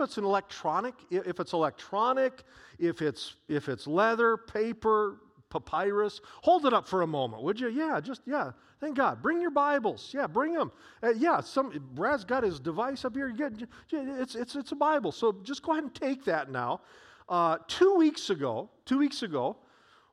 [0.00, 2.44] it's an electronic, if it's electronic,
[2.78, 5.16] if it's if it's leather, paper,
[5.50, 7.68] papyrus, hold it up for a moment, would you?
[7.68, 8.52] Yeah, just yeah.
[8.80, 9.20] Thank God.
[9.22, 10.12] Bring your Bibles.
[10.14, 10.70] Yeah, bring them.
[11.02, 13.30] Uh, yeah, some Brad's got his device up here.
[13.30, 13.52] Get,
[13.90, 15.10] it's it's it's a Bible.
[15.10, 16.80] So just go ahead and take that now.
[17.28, 19.56] Uh, two weeks ago, two weeks ago,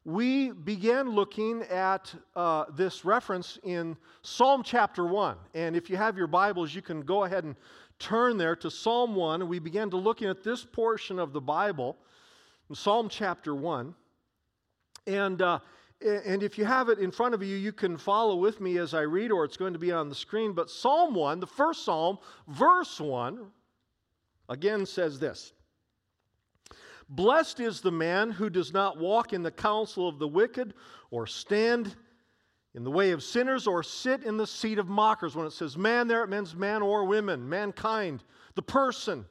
[0.06, 5.36] we began looking at uh, this reference in Psalm chapter 1.
[5.56, 7.56] And if you have your Bibles, you can go ahead and
[8.00, 9.42] turn there to Psalm 1.
[9.42, 11.98] And we began to looking at this portion of the Bible,
[12.74, 13.94] Psalm chapter 1.
[15.08, 15.60] And, uh,
[16.02, 18.94] and if you have it in front of you, you can follow with me as
[18.94, 20.54] I read, or it's going to be on the screen.
[20.54, 22.18] But Psalm 1, the first Psalm,
[22.48, 23.46] verse 1,
[24.50, 25.54] again says this
[27.10, 30.74] Blessed is the man who does not walk in the counsel of the wicked,
[31.12, 31.96] or stand
[32.76, 35.34] in the way of sinners, or sit in the seat of mockers.
[35.34, 38.24] When it says man there, it means man or women, mankind,
[38.56, 39.26] the person.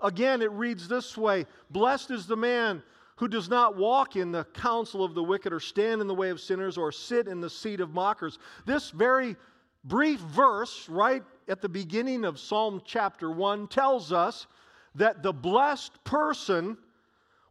[0.00, 2.82] Again, it reads this way Blessed is the man
[3.16, 6.30] who does not walk in the counsel of the wicked, or stand in the way
[6.30, 8.38] of sinners, or sit in the seat of mockers.
[8.64, 9.36] This very
[9.84, 14.46] brief verse, right at the beginning of Psalm chapter 1, tells us
[14.94, 16.78] that the blessed person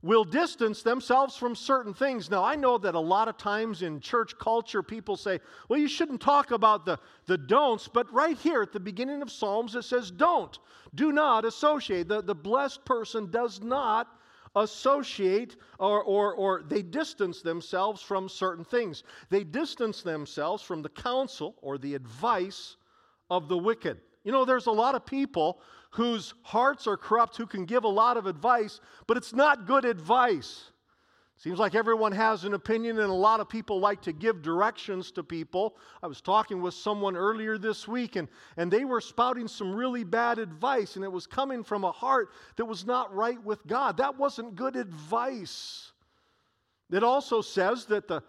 [0.02, 2.30] will distance themselves from certain things.
[2.30, 5.90] Now, I know that a lot of times in church culture, people say, well, you
[5.90, 9.84] shouldn't talk about the, the don'ts, but right here at the beginning of Psalms, it
[9.84, 10.58] says, don't,
[10.96, 12.08] do not associate.
[12.08, 14.08] The, the blessed person does not
[14.56, 19.04] associate or, or, or they distance themselves from certain things.
[19.30, 22.78] They distance themselves from the counsel or the advice
[23.30, 24.00] of the wicked.
[24.24, 25.62] You know, there's a lot of people
[25.92, 29.86] whose hearts are corrupt who can give a lot of advice, but it's not good
[29.86, 30.72] advice.
[31.40, 35.10] Seems like everyone has an opinion, and a lot of people like to give directions
[35.12, 35.78] to people.
[36.04, 40.04] I was talking with someone earlier this week, and, and they were spouting some really
[40.04, 43.96] bad advice, and it was coming from a heart that was not right with God.
[43.96, 45.94] That wasn't good advice.
[46.92, 48.22] It also says that the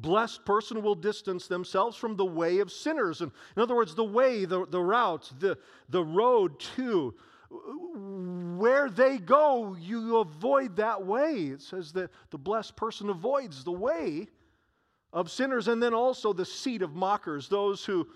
[0.00, 3.20] blessed person will distance themselves from the way of sinners.
[3.20, 7.14] And in other words, the way, the, the route, the, the road to
[7.50, 11.34] where they go, you avoid that way.
[11.52, 14.28] It says that the blessed person avoids the way
[15.12, 18.06] of sinners and then also the seat of mockers, those who,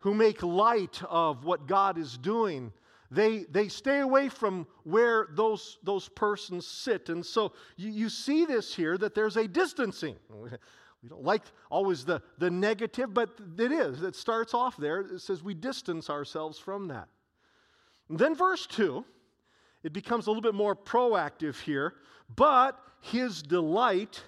[0.00, 2.72] who make light of what God is doing.
[3.10, 7.08] They, they stay away from where those, those persons sit.
[7.08, 10.16] And so you, you see this here that there's a distancing.
[11.04, 13.28] We don't like always the, the negative, but
[13.58, 14.02] it is.
[14.02, 15.00] It starts off there.
[15.00, 17.08] It says we distance ourselves from that.
[18.08, 19.04] And then, verse 2,
[19.82, 21.92] it becomes a little bit more proactive here.
[22.34, 24.22] But his delight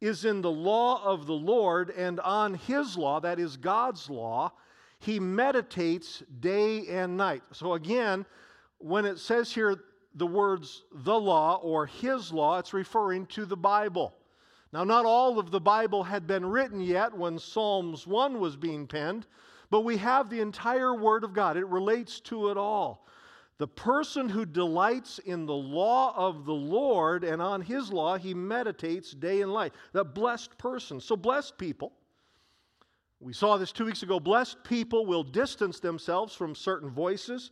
[0.00, 4.52] is in the law of the Lord, and on his law, that is God's law,
[4.98, 7.42] he meditates day and night.
[7.52, 8.24] So, again,
[8.78, 9.76] when it says here
[10.14, 14.14] the words the law or his law, it's referring to the Bible.
[14.72, 18.86] Now, not all of the Bible had been written yet when Psalms 1 was being
[18.86, 19.26] penned,
[19.70, 21.56] but we have the entire Word of God.
[21.56, 23.06] It relates to it all.
[23.58, 28.34] The person who delights in the law of the Lord and on his law he
[28.34, 29.72] meditates day and night.
[29.92, 31.00] The blessed person.
[31.00, 31.92] So, blessed people,
[33.20, 37.50] we saw this two weeks ago, blessed people will distance themselves from certain voices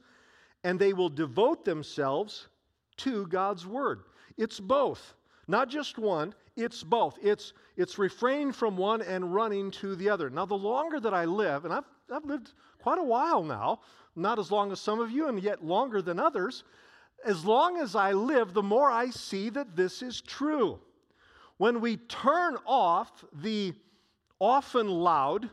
[0.63, 2.49] and they will devote themselves
[2.99, 4.03] to God's Word.
[4.37, 5.15] It's both.
[5.47, 7.19] Not just one, it's both.
[7.23, 10.31] It's, it's refraining from one and running to the other.
[10.31, 13.81] Now, the longer that I live, and I've, I've lived quite a while now,
[14.17, 16.65] not as long as some of you, and yet longer than others,
[17.25, 20.79] as long as I live, the more I see that this is true.
[21.57, 23.75] When we turn off the
[24.39, 25.49] often loud,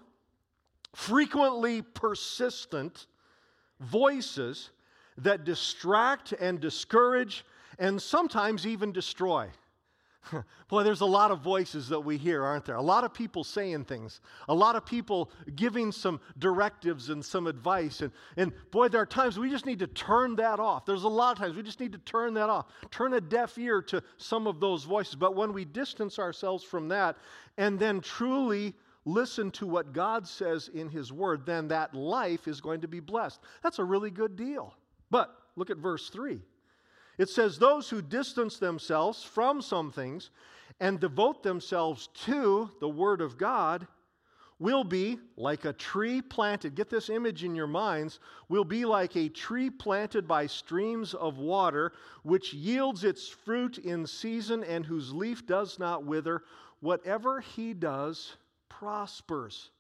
[0.94, 3.08] frequently persistent
[3.80, 4.72] voices
[5.18, 7.46] that distract and discourage
[7.80, 9.48] and sometimes even destroy.
[10.68, 12.76] Boy, there's a lot of voices that we hear, aren't there?
[12.76, 17.48] A lot of people saying things, a lot of people giving some directives and some
[17.48, 18.02] advice.
[18.02, 20.86] And, and boy, there are times we just need to turn that off.
[20.86, 23.58] There's a lot of times we just need to turn that off, turn a deaf
[23.58, 25.16] ear to some of those voices.
[25.16, 27.18] But when we distance ourselves from that
[27.58, 28.76] and then truly
[29.06, 33.00] listen to what God says in His Word, then that life is going to be
[33.00, 33.42] blessed.
[33.64, 34.76] That's a really good deal.
[35.10, 36.42] But look at verse 3.
[37.18, 40.32] It says, Those who distance themselves from some things
[40.80, 43.88] and devote themselves to the Word of God
[44.62, 46.76] will be like a tree planted.
[46.76, 48.20] Get this image in your minds.
[48.48, 54.06] Will be like a tree planted by streams of water, which yields its fruit in
[54.06, 56.44] season and whose leaf does not wither.
[56.80, 58.38] Whatever he does
[58.70, 59.72] prospers.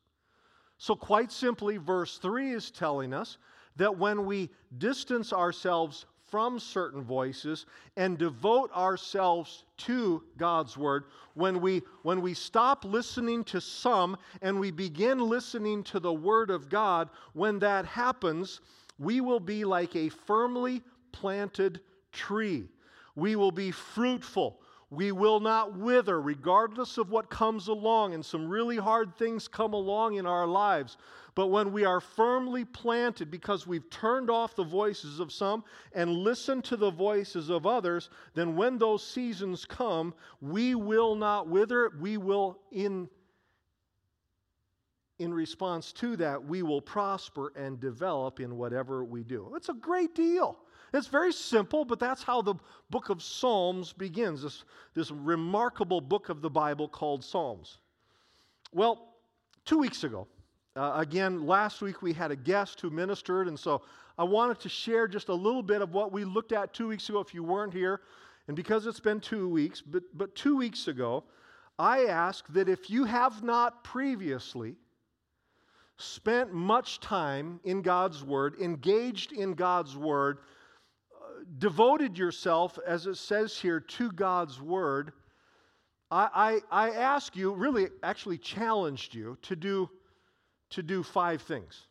[0.80, 3.38] So, quite simply, verse 3 is telling us
[3.76, 4.50] that when we
[4.80, 7.66] distance ourselves from certain voices
[7.98, 14.58] and devote ourselves to God's word, when we, when we stop listening to some and
[14.58, 18.62] we begin listening to the word of God, when that happens,
[18.98, 20.82] we will be like a firmly
[21.12, 21.82] planted
[22.14, 22.70] tree.
[23.16, 24.61] We will be fruitful.
[24.92, 28.14] We will not wither, regardless of what comes along.
[28.14, 30.98] And some really hard things come along in our lives.
[31.34, 36.12] But when we are firmly planted because we've turned off the voices of some and
[36.12, 41.94] listened to the voices of others, then when those seasons come, we will not wither.
[42.02, 43.08] We will, in,
[45.20, 49.54] in response to that, we will prosper and develop in whatever we do.
[49.56, 50.60] It's a great deal.
[50.94, 52.56] It's very simple, but that's how the
[52.90, 57.78] book of Psalms begins this, this remarkable book of the Bible called Psalms.
[58.74, 59.16] Well,
[59.64, 60.28] two weeks ago,
[60.76, 63.82] uh, again, last week we had a guest who ministered, and so
[64.18, 67.08] I wanted to share just a little bit of what we looked at two weeks
[67.08, 68.02] ago if you weren't here.
[68.48, 71.24] And because it's been two weeks, but, but two weeks ago,
[71.80, 74.76] I asked that if you have not previously
[75.98, 80.40] spent much time in God's Word, engaged in God's Word,
[81.58, 85.14] devoted yourself, as it says here, to God's Word,
[86.10, 89.90] I, I, I ask you, really actually challenged you to do
[90.72, 91.88] to do five things.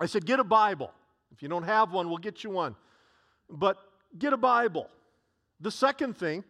[0.00, 0.92] I said, get a Bible.
[1.32, 2.76] If you don't have one, we'll get you one.
[3.50, 3.78] But
[4.18, 4.88] get a Bible.
[5.60, 6.44] The second thing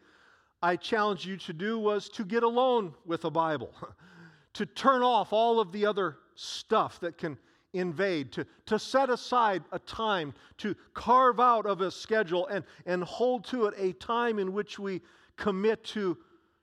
[0.62, 3.74] I challenged you to do was to get alone with a Bible,
[4.54, 7.38] to turn off all of the other stuff that can
[7.72, 13.02] invade, to, to set aside a time, to carve out of a schedule and, and
[13.02, 15.00] hold to it a time in which we
[15.36, 16.16] commit to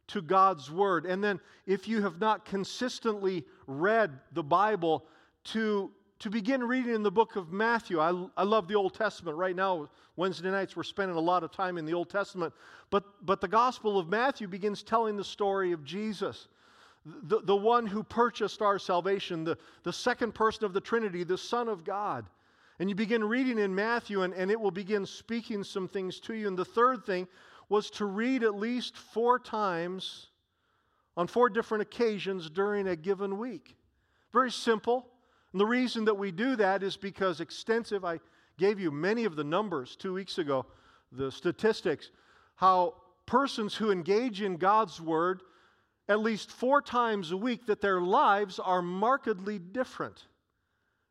[0.07, 1.05] to God's Word.
[1.05, 5.05] And then, if you have not consistently read the Bible,
[5.45, 7.99] to, to begin reading in the book of Matthew.
[7.99, 9.37] I, I love the Old Testament.
[9.37, 12.53] Right now, Wednesday nights, we're spending a lot of time in the Old Testament.
[12.89, 16.47] But, but the Gospel of Matthew begins telling the story of Jesus.
[17.05, 21.37] The, the one who purchased our salvation, the, the second person of the Trinity, the
[21.37, 22.25] Son of God.
[22.79, 26.33] And you begin reading in Matthew, and, and it will begin speaking some things to
[26.33, 26.47] you.
[26.47, 27.27] And the third thing
[27.67, 30.27] was to read at least four times
[31.15, 33.75] on four different occasions during a given week.
[34.31, 35.07] Very simple.
[35.51, 38.19] And the reason that we do that is because extensive, I
[38.57, 40.65] gave you many of the numbers two weeks ago,
[41.11, 42.11] the statistics,
[42.55, 42.95] how
[43.25, 45.41] persons who engage in God's Word
[46.09, 50.25] at least four times a week, that their lives are markedly different.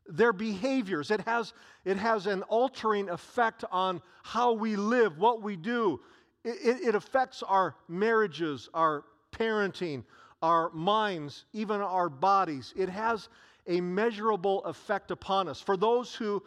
[0.08, 1.54] Their behaviors, it has,
[1.84, 6.00] it has an altering effect on how we live, what we do.
[6.44, 10.02] It, it affects our marriages, our parenting,
[10.42, 12.74] our minds, even our bodies.
[12.76, 13.28] It has
[13.66, 15.60] a measurable effect upon us.
[15.60, 16.42] For those who,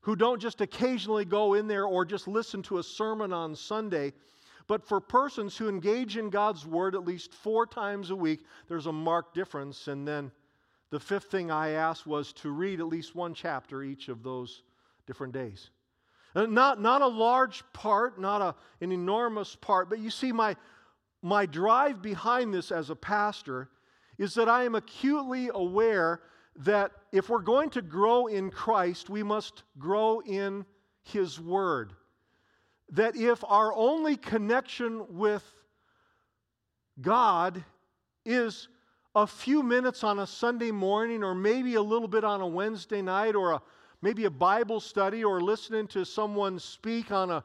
[0.00, 4.12] who don't just occasionally go in there or just listen to a sermon on Sunday,
[4.68, 8.86] but for persons who engage in God's Word at least four times a week, there's
[8.86, 9.86] a marked difference.
[9.88, 10.32] And then
[10.90, 14.62] the fifth thing I asked was to read at least one chapter each of those
[15.06, 15.70] different days.
[16.34, 18.54] Uh, not, not a large part, not a,
[18.84, 20.56] an enormous part, but you see, my,
[21.22, 23.70] my drive behind this as a pastor
[24.18, 26.20] is that I am acutely aware
[26.56, 30.64] that if we're going to grow in Christ, we must grow in
[31.02, 31.92] His Word.
[32.90, 35.44] That if our only connection with
[37.00, 37.64] God
[38.24, 38.68] is
[39.14, 43.02] a few minutes on a Sunday morning, or maybe a little bit on a Wednesday
[43.02, 43.62] night, or a
[44.02, 47.44] maybe a Bible study or listening to someone speak on a,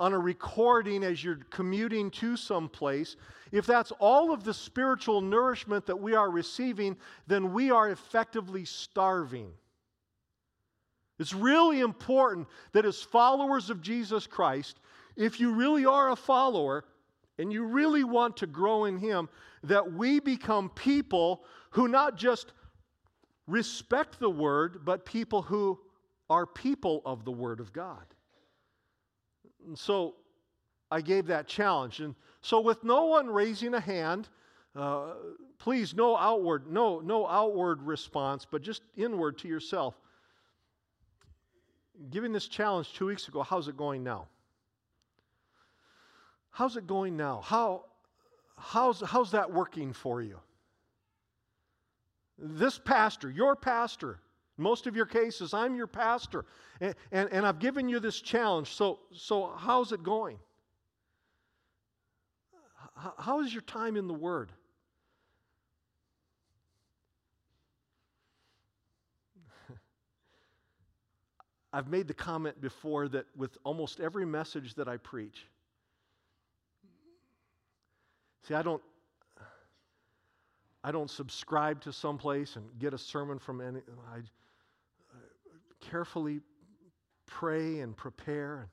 [0.00, 3.16] on a recording as you're commuting to some place,
[3.52, 6.96] if that's all of the spiritual nourishment that we are receiving,
[7.26, 9.52] then we are effectively starving.
[11.18, 14.80] It's really important that as followers of Jesus Christ,
[15.16, 16.84] if you really are a follower
[17.38, 19.28] and you really want to grow in Him,
[19.62, 22.52] that we become people who not just
[23.46, 25.78] respect the word, but people who
[26.30, 28.04] are people of the word of God.
[29.66, 30.14] And so
[30.90, 32.00] I gave that challenge.
[32.00, 34.28] And so with no one raising a hand,
[34.74, 35.12] uh,
[35.58, 40.00] please no outward, no, no outward response, but just inward to yourself.
[42.10, 44.26] Giving this challenge two weeks ago, how's it going now?
[46.50, 47.40] How's it going now?
[47.44, 47.84] How,
[48.56, 50.38] how's, how's that working for you?
[52.38, 54.20] This pastor, your pastor,
[54.56, 56.44] most of your cases, I'm your pastor,
[56.80, 58.74] and, and, and I've given you this challenge.
[58.74, 60.38] So, so how's it going?
[63.18, 64.52] How is your time in the Word?
[71.72, 75.46] I've made the comment before that with almost every message that I preach,
[78.46, 78.82] see, I don't.
[80.84, 83.80] I don't subscribe to some place and get a sermon from any.
[84.12, 84.18] I
[85.80, 86.40] carefully
[87.26, 88.68] pray and prepare.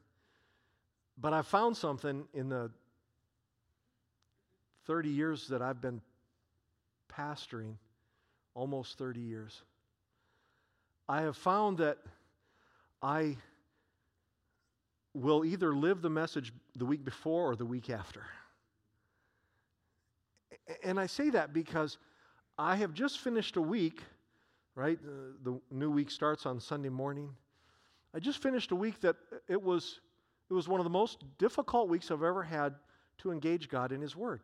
[1.19, 2.71] But I found something in the
[4.87, 6.01] 30 years that I've been
[7.15, 7.75] pastoring,
[8.55, 9.61] almost 30 years.
[11.07, 11.97] I have found that
[13.01, 13.37] I
[15.13, 18.23] will either live the message the week before or the week after.
[20.83, 21.97] And I say that because
[22.57, 24.01] I have just finished a week,
[24.75, 24.99] right?
[25.03, 27.29] Uh, the new week starts on Sunday morning.
[28.13, 29.15] I just finished a week that
[29.47, 29.99] it was,
[30.49, 32.75] it was one of the most difficult weeks I've ever had
[33.19, 34.41] to engage God in His Word.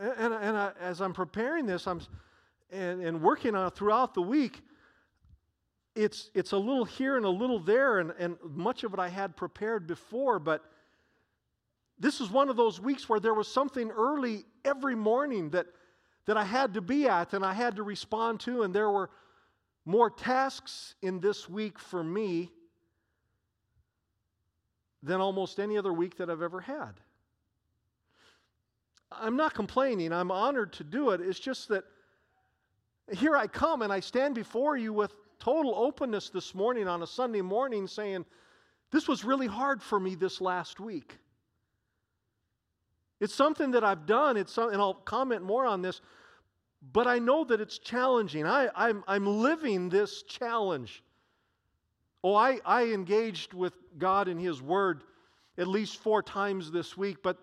[0.00, 2.00] And, and I, as I'm preparing this I'm,
[2.70, 4.62] and, and working on it throughout the week,
[5.94, 9.08] it's, it's a little here and a little there, and, and much of it I
[9.08, 10.64] had prepared before, but
[11.98, 15.66] this is one of those weeks where there was something early every morning that,
[16.26, 19.10] that I had to be at and I had to respond to, and there were
[19.84, 22.50] more tasks in this week for me
[25.02, 26.92] than almost any other week that I've ever had.
[29.10, 31.20] I'm not complaining, I'm honored to do it.
[31.20, 31.84] It's just that
[33.12, 37.06] here I come and I stand before you with total openness this morning on a
[37.06, 38.24] Sunday morning saying,
[38.92, 41.18] This was really hard for me this last week.
[43.18, 46.00] It's something that I've done, it's some, and I'll comment more on this,
[46.92, 48.46] but I know that it's challenging.
[48.46, 51.02] I, I'm, I'm living this challenge.
[52.22, 55.02] Oh, I, I engaged with God in His Word
[55.58, 57.36] at least four times this week, but,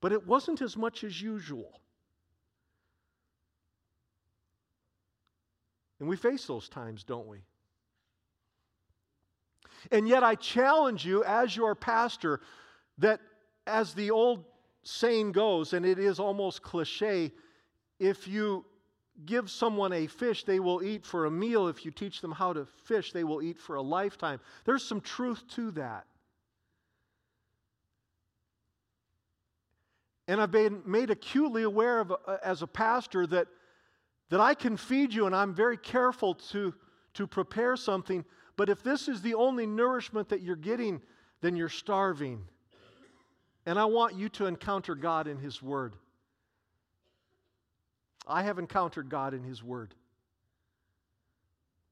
[0.00, 1.80] but it wasn't as much as usual.
[5.98, 7.38] And we face those times, don't we?
[9.90, 12.40] And yet, I challenge you as your pastor
[12.98, 13.20] that,
[13.66, 14.44] as the old
[14.82, 17.32] saying goes, and it is almost cliche,
[17.98, 18.64] if you
[19.24, 21.68] give someone a fish, they will eat for a meal.
[21.68, 24.40] If you teach them how to fish, they will eat for a lifetime.
[24.64, 26.04] There's some truth to that.
[30.28, 33.46] And I've been made acutely aware of, uh, as a pastor that
[34.28, 36.74] that I can feed you and I'm very careful to,
[37.14, 38.24] to prepare something,
[38.56, 41.00] but if this is the only nourishment that you're getting,
[41.40, 42.44] then you're starving.
[43.66, 45.96] And I want you to encounter God in His Word.
[48.26, 49.94] I have encountered God in His Word.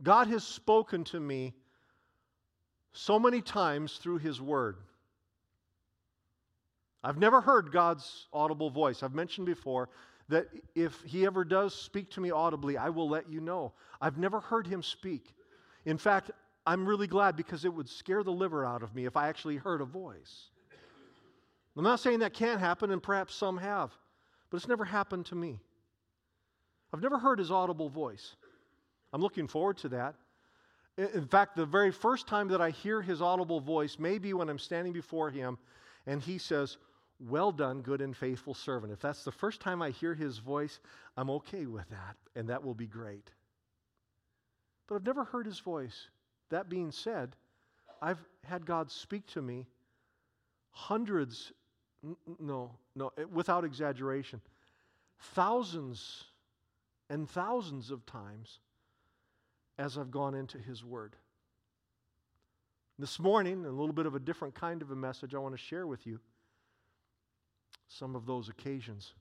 [0.03, 1.55] God has spoken to me
[2.93, 4.77] so many times through His Word.
[7.03, 9.03] I've never heard God's audible voice.
[9.03, 9.91] I've mentioned before
[10.29, 13.73] that if he ever does speak to me audibly, I will let you know.
[14.01, 15.35] I've never heard him speak.
[15.85, 16.31] In fact,
[16.67, 19.57] I'm really glad because it would scare the liver out of me if I actually
[19.57, 20.49] heard a voice.
[21.77, 23.91] I'm not saying that can't happen, and perhaps some have,
[24.49, 25.59] but it's never happened to me.
[26.93, 28.37] I've never heard his audible voice.
[29.13, 30.15] I'm looking forward to that.
[30.97, 34.49] In fact, the very first time that I hear his audible voice may be when
[34.49, 35.59] I'm standing before him
[36.07, 36.77] and he says,
[37.21, 38.93] well done, good and faithful servant.
[38.93, 40.81] If that's the first time I hear his voice,
[41.17, 43.31] I'm okay with that, and that will be great.
[44.87, 46.09] But I've never heard his voice.
[46.51, 47.37] That being said,
[48.03, 49.67] I've had God speak to me
[50.71, 51.53] hundreds,
[52.39, 54.41] no, no, eh, without exaggeration,
[55.19, 56.25] thousands
[57.09, 58.59] and thousands of times
[59.79, 61.17] as I've gone into his word.
[62.99, 65.59] This morning, a little bit of a different kind of a message I want to
[65.59, 66.21] share with you
[67.89, 69.13] some of those occasions.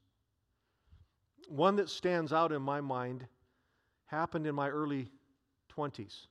[1.49, 3.27] One that stands out in my mind
[4.05, 5.09] happened in my early
[5.75, 6.27] 20s,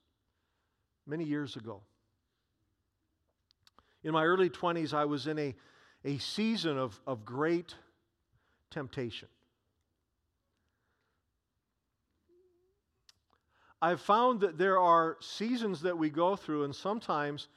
[1.06, 1.82] many years ago.
[4.04, 5.54] In my early 20s, I was in a,
[6.04, 7.74] a season of, of great
[8.70, 9.28] temptation.
[13.80, 17.48] I've found that there are seasons that we go through, and sometimes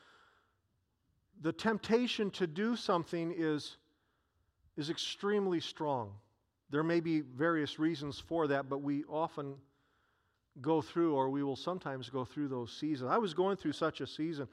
[1.42, 3.78] the temptation to do something is
[4.78, 6.12] is extremely strong.
[6.70, 9.56] There may be various reasons for that, but we often
[10.62, 13.10] go through, or we will sometimes go through those seasons.
[13.12, 14.48] I was going through such a season.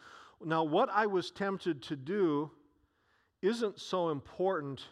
[0.44, 2.50] Now, what I was tempted to do
[3.40, 4.82] isn't so important,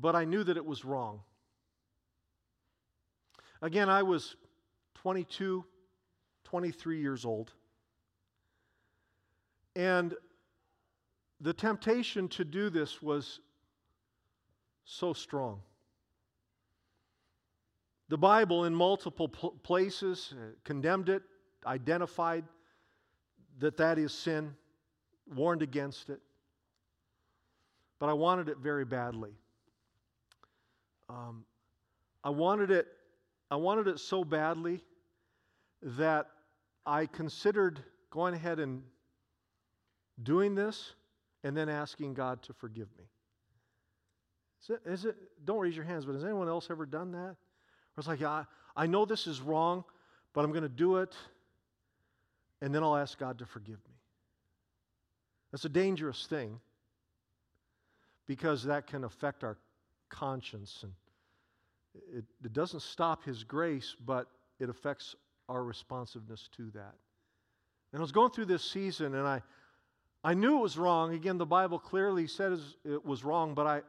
[0.00, 1.20] but I knew that it was wrong.
[3.62, 4.36] Again, I was
[4.96, 5.64] 22,
[6.44, 7.52] 23 years old.
[9.76, 10.14] And
[11.40, 13.40] the temptation to do this was
[14.84, 15.60] so strong.
[18.08, 21.22] The Bible, in multiple pl- places, uh, condemned it,
[21.66, 22.44] identified
[23.58, 24.54] that that is sin,
[25.34, 26.20] warned against it,
[27.98, 29.32] but I wanted it very badly.
[31.08, 31.44] Um,
[32.22, 32.88] I wanted it.
[33.50, 34.82] I wanted it so badly
[35.82, 36.26] that
[36.84, 38.82] I considered going ahead and
[40.22, 40.94] doing this
[41.42, 43.04] and then asking God to forgive me.
[44.64, 47.18] Is it, is it, don't raise your hands, but has anyone else ever done that?
[47.18, 47.36] Where
[47.98, 49.84] it's like, I, I know this is wrong,
[50.32, 51.14] but I'm going to do it,
[52.62, 53.94] and then I'll ask God to forgive me.
[55.52, 56.58] That's a dangerous thing
[58.26, 59.58] because that can affect our
[60.08, 60.82] conscience.
[60.82, 60.92] And
[62.18, 64.28] it, it doesn't stop His grace, but
[64.58, 65.14] it affects
[65.48, 66.94] our responsiveness to that.
[67.92, 69.42] And I was going through this season, and I,
[70.24, 71.14] I knew it was wrong.
[71.14, 73.82] Again, the Bible clearly says it was wrong, but I,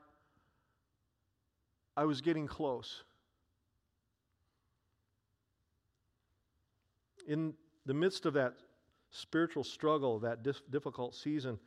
[1.97, 3.03] I was getting close.
[7.27, 7.53] In
[7.85, 8.53] the midst of that
[9.11, 11.57] spiritual struggle, that difficult season,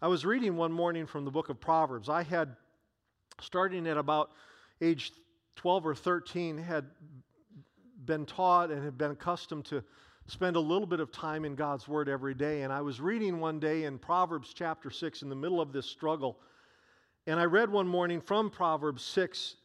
[0.00, 2.08] I was reading one morning from the book of Proverbs.
[2.08, 2.54] I had,
[3.40, 4.30] starting at about
[4.80, 5.12] age
[5.56, 6.86] 12 or 13, had
[8.04, 9.82] been taught and had been accustomed to
[10.28, 12.62] spend a little bit of time in God's Word every day.
[12.62, 15.86] And I was reading one day in Proverbs chapter 6 in the middle of this
[15.86, 16.38] struggle.
[17.26, 19.56] And I read one morning from Proverbs 6,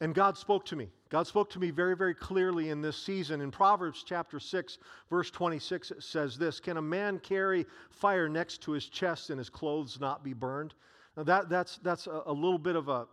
[0.00, 0.88] and God spoke to me.
[1.10, 3.42] God spoke to me very, very clearly in this season.
[3.42, 4.78] In Proverbs chapter 6,
[5.10, 9.38] verse 26, it says this Can a man carry fire next to his chest and
[9.38, 10.72] his clothes not be burned?
[11.14, 13.06] Now, that, that's, that's a, a little bit of a,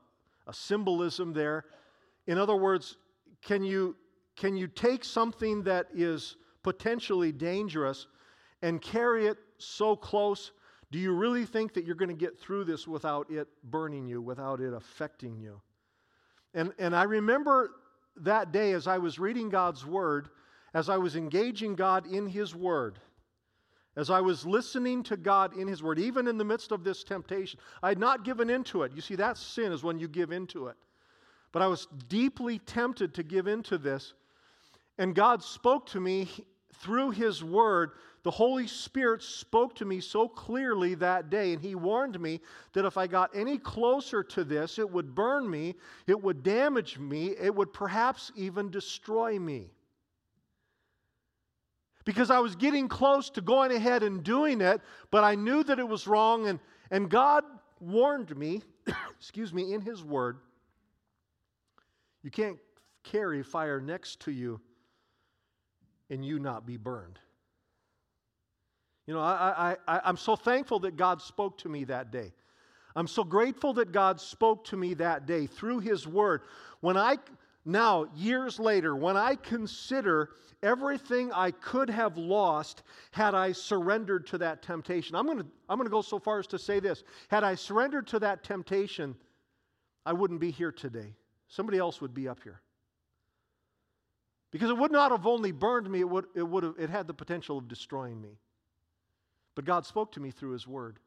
[0.48, 1.66] a symbolism there.
[2.28, 2.96] In other words,
[3.42, 3.98] can you,
[4.38, 8.08] can you take something that is potentially dangerous
[8.62, 10.52] and carry it so close
[10.92, 14.22] do you really think that you're going to get through this without it burning you,
[14.22, 15.62] without it affecting you?
[16.54, 17.72] And, and I remember
[18.18, 20.30] that day as I was reading God's Word,
[20.74, 23.00] as I was engaging God in His Word,
[23.96, 27.06] as I was listening to God in His Word, even in the midst of this
[27.06, 28.92] temptation, I had not given into it.
[28.94, 30.76] You see, that sin is when you give into it.
[31.54, 34.14] But I was deeply tempted to give into this.
[34.98, 36.30] And God spoke to me
[36.74, 37.92] through His Word
[38.24, 42.40] the Holy Spirit spoke to me so clearly that day, and He warned me
[42.74, 47.00] that if I got any closer to this, it would burn me, it would damage
[47.00, 49.72] me, it would perhaps even destroy me.
[52.06, 55.80] Because I was getting close to going ahead and doing it, but I knew that
[55.80, 56.60] it was wrong, and,
[56.92, 57.44] and God
[57.80, 58.62] warned me,
[59.20, 60.38] excuse me, in His Word,
[62.22, 62.60] you can't
[63.04, 64.62] carry fire next to you
[66.12, 67.18] and you not be burned.
[69.08, 72.34] You know, I, I, I, I'm so thankful that God spoke to me that day.
[72.96, 76.42] I'm so grateful that God spoke to me that day through His Word.
[76.82, 77.18] When I,
[77.66, 84.38] now, years later, when I consider everything I could have lost had I surrendered to
[84.40, 87.04] that temptation, I'm going to I'm going to go so far as to say this.
[87.30, 89.16] Had I surrendered to that temptation,
[90.06, 91.16] I wouldn't be here today.
[91.48, 92.62] Somebody else would be up here.
[94.52, 97.08] Because it would not have only burned me, it, would, it, would have, it had
[97.08, 98.38] the potential of destroying me.
[99.56, 101.00] But God spoke to me through His Word.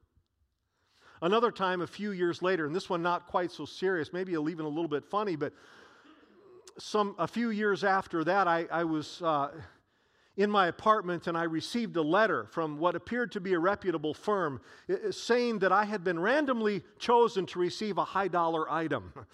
[1.22, 4.64] Another time, a few years later, and this one not quite so serious, maybe even
[4.64, 5.52] a little bit funny, but
[6.78, 9.50] some a few years after that, I, I was uh,
[10.36, 14.14] in my apartment and I received a letter from what appeared to be a reputable
[14.14, 14.60] firm
[15.10, 19.12] saying that I had been randomly chosen to receive a high dollar item.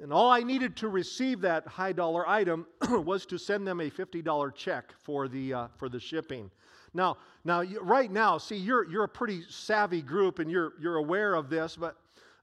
[0.00, 3.90] And all I needed to receive that high dollar item was to send them a
[3.90, 6.50] $50 check for the, uh, for the shipping.
[6.94, 11.34] Now, now, right now, see, you're, you're a pretty savvy group and you're, you're aware
[11.34, 11.96] of this, but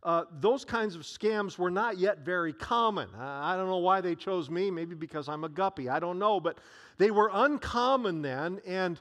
[0.03, 3.09] uh, those kinds of scams were not yet very common.
[3.17, 6.39] I don't know why they chose me, maybe because I'm a guppy, I don't know,
[6.39, 6.59] but
[6.97, 8.99] they were uncommon then, and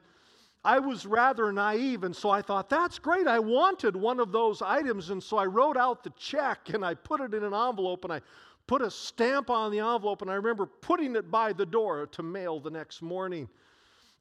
[0.69, 4.61] I was rather naive, and so I thought, that's great, I wanted one of those
[4.61, 8.05] items, and so I wrote out the check and I put it in an envelope
[8.05, 8.21] and I
[8.67, 12.23] put a stamp on the envelope, and I remember putting it by the door to
[12.23, 13.49] mail the next morning.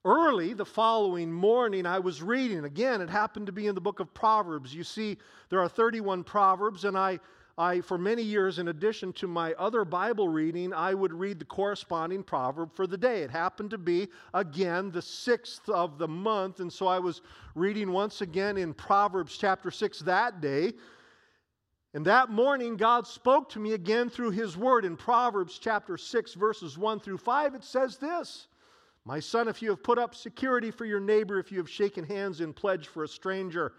[0.06, 2.64] Early the following morning, I was reading.
[2.64, 4.74] Again, it happened to be in the book of Proverbs.
[4.74, 5.18] You see,
[5.50, 7.20] there are 31 Proverbs, and I,
[7.58, 11.46] I, for many years, in addition to my other Bible reading, I would read the
[11.46, 13.24] corresponding proverb for the day.
[13.24, 17.22] It happened to be, again, the sixth of the month, and so I was
[17.56, 20.74] reading once again in Proverbs chapter 6 that day.
[21.96, 24.86] And that morning, God spoke to me again through His Word.
[24.86, 28.48] In Proverbs chapter 6, verses 1 through 5, it says this
[29.08, 32.04] my son, if you have put up security for your neighbor, if you have shaken
[32.04, 33.72] hands in pledge for a stranger,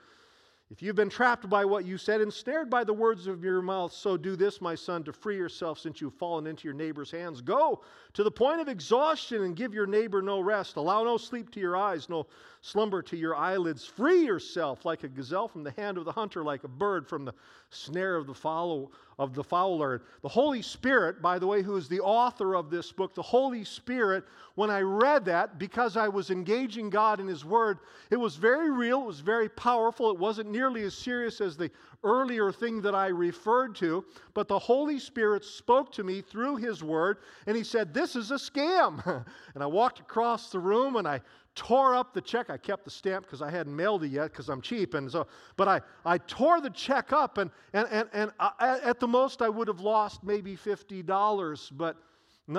[0.71, 3.91] If you've been trapped by what you said, ensnared by the words of your mouth,
[3.91, 7.41] so do this, my son, to free yourself since you've fallen into your neighbor's hands.
[7.41, 7.81] Go
[8.13, 10.77] to the point of exhaustion and give your neighbor no rest.
[10.77, 12.27] Allow no sleep to your eyes, no
[12.61, 13.87] slumber to your eyelids.
[13.87, 17.25] Free yourself like a gazelle from the hand of the hunter, like a bird from
[17.25, 17.33] the
[17.71, 20.03] snare of the, follow, of the fowler.
[20.23, 23.65] The Holy Spirit, by the way, who is the author of this book, the Holy
[23.65, 27.79] Spirit, when I read that, because I was engaging God in His Word,
[28.11, 30.11] it was very real, it was very powerful.
[30.11, 31.71] It wasn't nearly as serious as the
[32.05, 34.05] earlier thing that I referred to,
[34.35, 38.31] but the Holy Spirit spoke to me through His Word, and He said, This is
[38.31, 39.05] a scam.
[39.55, 41.21] and I walked across the room and I
[41.59, 42.51] tore up the check.
[42.51, 44.95] I kept the stamp because I hadn't mailed it yet because I'm cheap.
[44.95, 48.79] And so, but I, I tore the check up, and, and, and, and uh, I,
[48.79, 51.73] at the most, I would have lost maybe $50.
[51.77, 51.97] But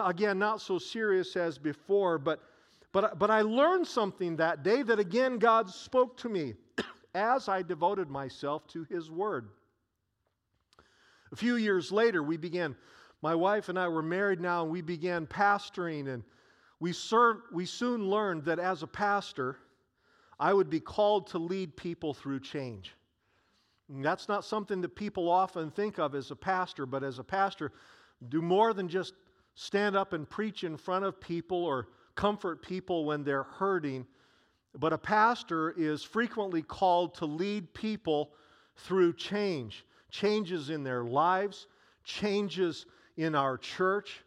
[0.03, 2.17] again, not so serious as before.
[2.17, 2.41] But,
[2.91, 6.55] but, uh, but I learned something that day that again God spoke to me
[7.15, 9.47] as I devoted myself to His Word.
[11.31, 12.75] A few years later, we began,
[13.21, 16.21] my wife and I were married now, and we began pastoring and
[16.79, 19.57] we, ser- we soon learned that as a pastor,
[20.39, 22.93] I would be called to lead people through change.
[23.89, 27.23] And that's not something that people often think of as a pastor, but as a
[27.23, 27.71] pastor,
[28.29, 29.13] do more than just
[29.55, 34.05] stand up and preach in front of people or comfort people when they're hurting.
[34.77, 38.31] But a pastor is frequently called to lead people
[38.75, 41.67] through change changes in their lives,
[42.03, 42.85] changes
[43.17, 44.23] in our church,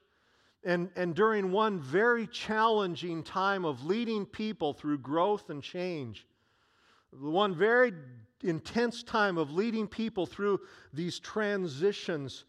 [0.65, 6.27] and, and during one very challenging time of leading people through growth and change,
[7.11, 7.93] one very
[8.43, 10.61] intense time of leading people through
[10.93, 12.45] these transitions,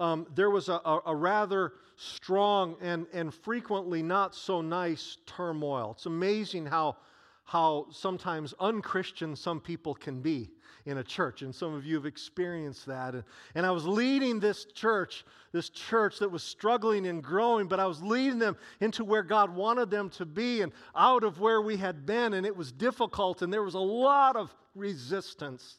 [0.00, 5.92] um, there was a, a, rather strong and, and frequently not so nice turmoil.
[5.92, 6.96] It's amazing how,
[7.44, 10.50] how sometimes unchristian some people can be
[10.86, 13.14] in a church, and some of you have experienced that.
[13.14, 13.24] And,
[13.56, 17.86] and I was leading this church, this church that was struggling and growing, but I
[17.86, 21.76] was leading them into where God wanted them to be and out of where we
[21.76, 25.78] had been, and it was difficult, and there was a lot of resistance.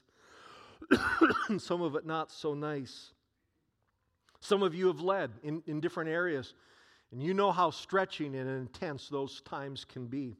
[1.57, 3.11] some of it not so nice.
[4.41, 6.53] Some of you have led in, in different areas,
[7.11, 10.35] and you know how stretching and intense those times can be.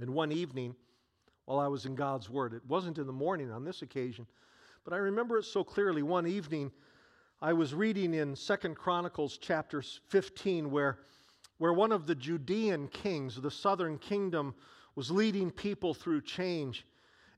[0.00, 0.74] And one evening,
[1.46, 2.54] while I was in God's Word.
[2.54, 4.26] It wasn't in the morning on this occasion,
[4.84, 6.02] but I remember it so clearly.
[6.02, 6.70] One evening,
[7.42, 10.98] I was reading in Second Chronicles chapter 15 where,
[11.58, 14.54] where one of the Judean kings, the southern kingdom,
[14.94, 16.86] was leading people through change.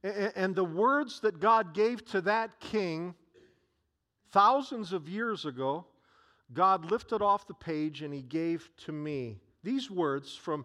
[0.04, 3.14] And, and the words that God gave to that king
[4.30, 5.86] thousands of years ago,
[6.52, 9.38] God lifted off the page and he gave to me.
[9.64, 10.64] These words from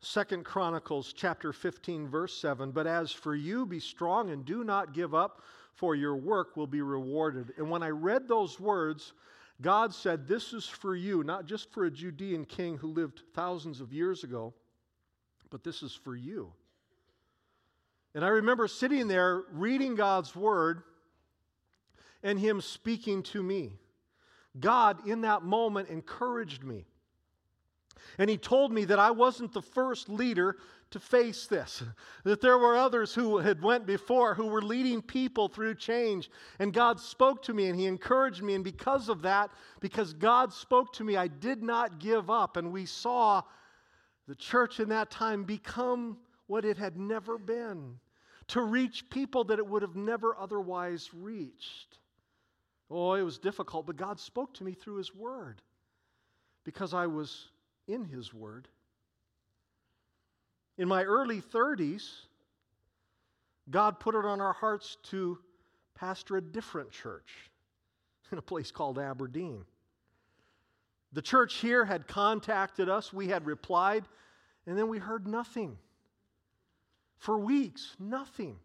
[0.00, 4.94] Second Chronicles chapter 15 verse 7, but as for you be strong and do not
[4.94, 5.42] give up
[5.74, 7.52] for your work will be rewarded.
[7.58, 9.12] And when I read those words,
[9.60, 13.80] God said this is for you, not just for a Judean king who lived thousands
[13.80, 14.54] of years ago,
[15.50, 16.52] but this is for you.
[18.14, 20.82] And I remember sitting there reading God's word
[22.22, 23.72] and him speaking to me.
[24.58, 26.86] God in that moment encouraged me.
[28.18, 30.56] And he told me that I wasn't the first leader
[30.90, 31.82] to face this
[32.24, 36.30] that there were others who had went before who were leading people through change.
[36.58, 38.54] And god spoke to me and he encouraged me.
[38.54, 42.56] And because of that because god spoke to me i did not give up.
[42.56, 43.42] And we saw
[44.26, 47.98] the church in that time become what it had never been
[48.48, 51.98] to reach people that it would have never otherwise reached.
[52.90, 55.62] Oh it was difficult but god spoke to me through his word
[56.64, 57.48] because i was
[57.92, 58.68] in His Word.
[60.78, 62.08] In my early 30s,
[63.70, 65.38] God put it on our hearts to
[65.94, 67.50] pastor a different church
[68.32, 69.64] in a place called Aberdeen.
[71.12, 74.04] The church here had contacted us, we had replied,
[74.66, 75.76] and then we heard nothing.
[77.18, 78.56] For weeks, nothing.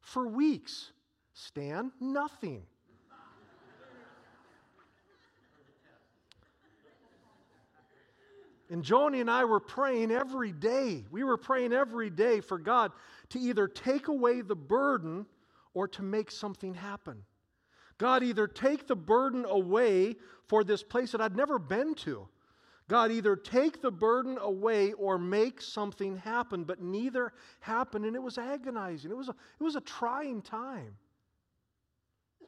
[0.00, 0.90] For weeks,
[1.32, 2.62] Stan, nothing.
[8.70, 11.04] And Joni and I were praying every day.
[11.10, 12.92] We were praying every day for God
[13.30, 15.26] to either take away the burden
[15.74, 17.22] or to make something happen.
[17.98, 22.28] God, either take the burden away for this place that I'd never been to.
[22.88, 28.22] God, either take the burden away or make something happen, but neither happened, and it
[28.22, 29.10] was agonizing.
[29.10, 30.96] It was a, it was a trying time.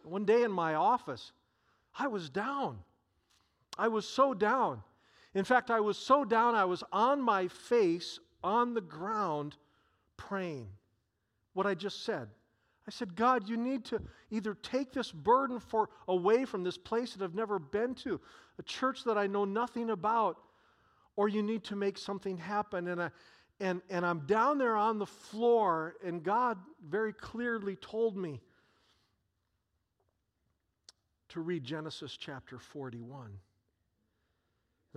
[0.05, 1.33] One day in my office,
[1.99, 2.79] I was down.
[3.77, 4.83] I was so down.
[5.39, 9.57] In fact, I was so down, I was on my face on the ground
[10.17, 10.67] praying.
[11.53, 12.29] What I just said
[12.89, 17.13] I said, God, you need to either take this burden for away from this place
[17.13, 18.19] that I've never been to,
[18.59, 20.39] a church that I know nothing about,
[21.15, 22.89] or you need to make something happen.
[22.89, 23.11] And I,
[23.61, 26.57] and, and I'm down there on the floor, and God
[26.89, 28.41] very clearly told me
[31.29, 33.39] to read Genesis chapter 41.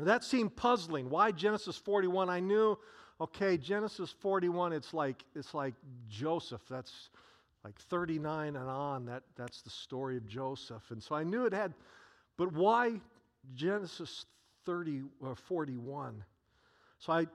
[0.01, 1.11] Now that seemed puzzling.
[1.11, 2.27] Why Genesis 41?
[2.27, 2.75] I knew,
[3.19, 5.75] okay, Genesis 41, it's like it's like
[6.09, 6.63] Joseph.
[6.67, 7.11] That's
[7.63, 9.05] like 39 and on.
[9.05, 10.81] That, that's the story of Joseph.
[10.89, 11.75] And so I knew it had,
[12.35, 12.99] but why
[13.53, 14.25] Genesis
[14.65, 16.23] 30 or uh, 41?
[16.97, 17.27] So I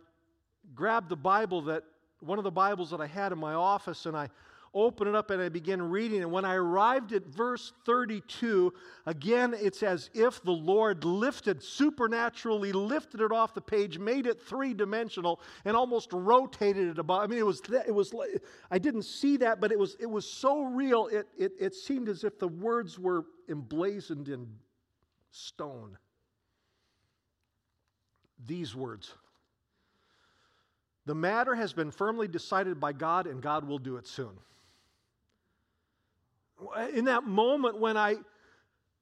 [0.75, 1.85] grabbed the Bible that
[2.19, 4.29] one of the Bibles that I had in my office and I
[4.77, 6.23] open it up and I begin reading.
[6.23, 8.73] And when I arrived at verse 32,
[9.07, 14.41] again, it's as if the Lord lifted, supernaturally lifted it off the page, made it
[14.41, 17.23] three dimensional, and almost rotated it about.
[17.23, 18.15] I mean, it was, it was,
[18.71, 22.09] I didn't see that, but it was, it was so real, it, it, it seemed
[22.09, 24.47] as if the words were emblazoned in
[25.31, 25.97] stone.
[28.47, 29.15] These words.
[31.07, 34.37] The matter has been firmly decided by God, and God will do it soon
[36.93, 38.17] in that moment when I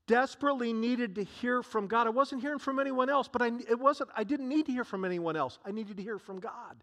[0.06, 3.78] desperately needed to hear from God, I wasn't hearing from anyone else, but I, it
[3.78, 5.58] wasn't, I didn't need to hear from anyone else.
[5.64, 6.76] I needed to hear from God.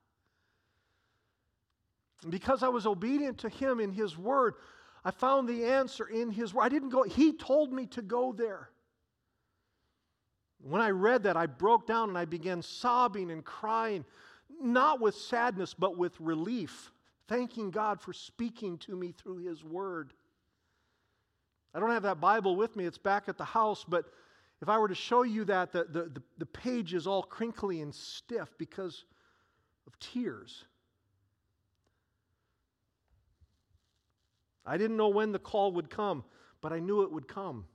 [2.30, 4.56] Because I was obedient to Him in His Word,
[5.04, 6.64] I found the answer in His Word.
[6.64, 8.70] I didn't go, He told me to go there.
[10.64, 14.06] When I read that, I broke down and I began sobbing and crying,
[14.62, 16.92] not with sadness, but with relief,
[17.28, 20.14] thanking God for speaking to me through His Word.
[21.74, 24.06] I don't have that Bible with me, it's back at the house, but
[24.62, 27.94] if I were to show you that, the, the, the, page is all crinkly and
[27.94, 29.06] stiff because
[29.88, 30.66] of tears.
[34.66, 36.24] I didn't know when the call would come,
[36.62, 37.66] but I knew it would come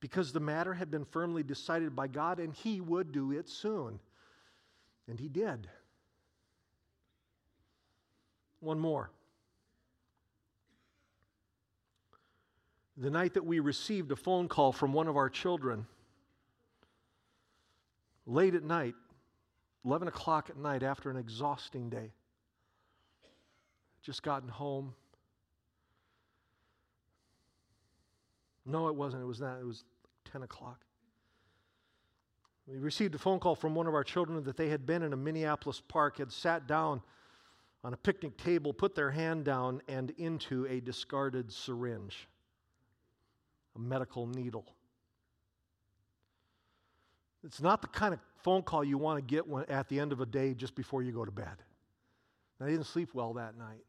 [0.00, 4.00] because the matter had been firmly decided by God and He would do it soon.
[5.06, 5.68] And He did.
[8.58, 9.10] One more.
[13.00, 15.86] The night that we received a phone call from one of our children,
[18.26, 18.94] late at night,
[19.86, 22.12] 11 o'clock at night after an exhausting day.
[24.02, 24.94] Just gotten home.
[28.66, 29.22] No, it wasn't.
[29.22, 29.58] It was not.
[29.58, 29.84] It was
[30.30, 30.84] 10 o'clock.
[32.66, 35.14] We received a phone call from one of our children that they had been in
[35.14, 37.00] a Minneapolis park, had sat down
[37.82, 42.28] on a picnic table, put their hand down, and into a discarded syringe
[43.76, 44.64] a medical needle.
[47.44, 50.12] It's not the kind of phone call you want to get when, at the end
[50.12, 51.62] of a day just before you go to bed.
[52.60, 53.84] I didn't sleep well that night.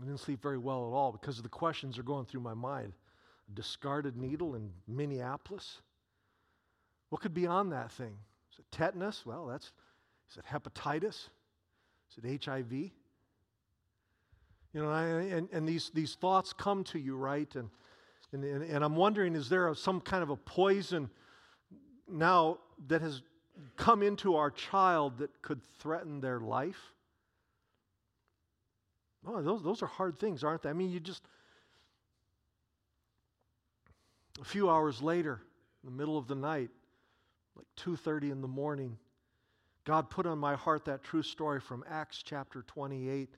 [0.00, 2.54] I didn't sleep very well at all because of the questions are going through my
[2.54, 2.92] mind.
[3.48, 5.82] A discarded needle in Minneapolis?
[7.10, 8.16] What could be on that thing?
[8.52, 9.24] Is it tetanus?
[9.26, 9.72] Well, that's.
[10.30, 11.28] Is it hepatitis?
[12.10, 12.90] Is it HIV?
[14.74, 17.54] You know, I, and, and these, these thoughts come to you, right?
[17.54, 17.70] And,
[18.32, 21.08] and, and I'm wondering, is there some kind of a poison
[22.10, 22.58] now
[22.88, 23.22] that has
[23.76, 26.92] come into our child that could threaten their life?
[29.24, 30.70] Oh, those, those are hard things, aren't they?
[30.70, 31.22] I mean, you just.
[34.40, 35.40] A few hours later,
[35.84, 36.70] in the middle of the night,
[37.56, 38.98] like 2:30 in the morning,
[39.84, 43.36] God put on my heart that true story from Acts chapter 28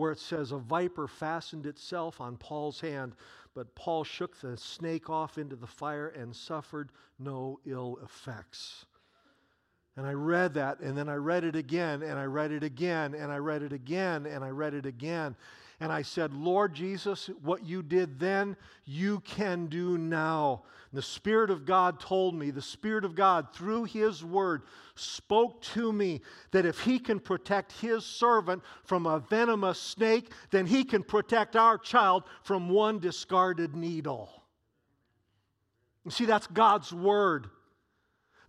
[0.00, 3.12] where it says, A viper fastened itself on Paul's hand,
[3.54, 8.86] but Paul shook the snake off into the fire and suffered no ill effects.
[9.98, 13.14] And I read that, and then I read it again, and I read it again,
[13.14, 15.26] and I read it again, and I read it again.
[15.26, 15.36] And
[15.90, 20.64] I said, Lord Jesus, what you did then, you can do now.
[20.90, 24.62] And the Spirit of God told me, the Spirit of God, through His Word,
[24.94, 30.66] spoke to me that if He can protect His servant from a venomous snake, then
[30.66, 34.28] He can protect our child from one discarded needle.
[36.04, 37.48] You see, that's God's Word.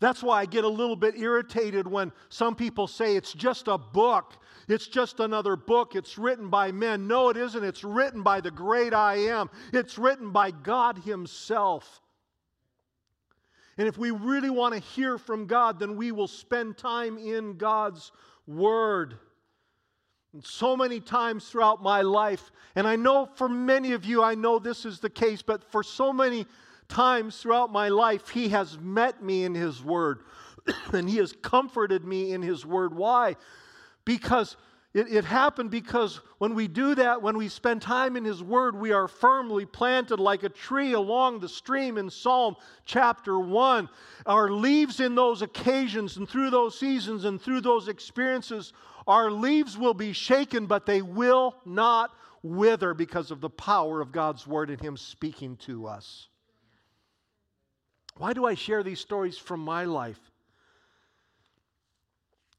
[0.02, 3.78] That's why I get a little bit irritated when some people say it's just a
[3.78, 4.34] book.
[4.72, 5.96] It's just another book.
[5.96, 7.06] It's written by men.
[7.06, 7.62] No, it isn't.
[7.62, 9.50] It's written by the great I am.
[9.74, 12.02] It's written by God Himself.
[13.78, 17.58] And if we really want to hear from God, then we will spend time in
[17.58, 18.14] God's
[18.48, 19.16] Word.
[20.32, 24.36] And so many times throughout my life, and I know for many of you, I
[24.36, 26.46] know this is the case, but for so many
[26.88, 30.20] times throughout my life, He has met me in His Word
[30.94, 32.96] and He has comforted me in His Word.
[32.96, 33.36] Why?
[34.06, 34.58] Because
[34.94, 38.76] It, it, happened because when we do that, when we spend time in His Word,
[38.76, 43.88] we are firmly planted like a tree along the stream in Psalm chapter 1.
[44.26, 48.74] Our leaves in those occasions and through those seasons and through those experiences,
[49.08, 52.12] our leaves will be shaken, but they will not
[52.44, 56.28] wither because of the power of God's Word and Him speaking to us.
[58.18, 60.31] Why do I share these stories from my life?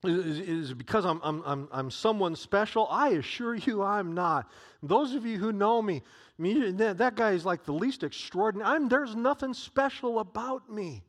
[0.05, 2.89] Is, it because I'm, I'm, I'm, I'm someone special?
[2.91, 4.51] I assure you I'm not.
[4.83, 6.03] Those of you who know me,
[6.39, 8.69] me that, that guy is like the least extraordinary.
[8.69, 11.05] I'm, there's nothing special about me.